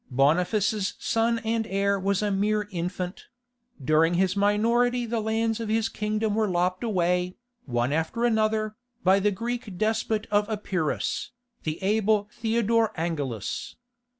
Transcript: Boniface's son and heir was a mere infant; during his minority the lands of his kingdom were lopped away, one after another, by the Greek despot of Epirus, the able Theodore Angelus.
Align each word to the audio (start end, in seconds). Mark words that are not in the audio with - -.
Boniface's 0.09 0.95
son 0.97 1.37
and 1.45 1.67
heir 1.67 1.99
was 1.99 2.23
a 2.23 2.31
mere 2.31 2.67
infant; 2.71 3.27
during 3.85 4.15
his 4.15 4.35
minority 4.35 5.05
the 5.05 5.19
lands 5.19 5.59
of 5.59 5.69
his 5.69 5.89
kingdom 5.89 6.33
were 6.33 6.47
lopped 6.49 6.83
away, 6.83 7.37
one 7.67 7.93
after 7.93 8.25
another, 8.25 8.75
by 9.03 9.19
the 9.19 9.29
Greek 9.29 9.77
despot 9.77 10.25
of 10.31 10.49
Epirus, 10.49 11.33
the 11.65 11.77
able 11.83 12.27
Theodore 12.31 12.91
Angelus. 12.99 13.75